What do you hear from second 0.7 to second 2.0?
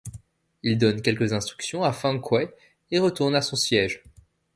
donne quelques instructions à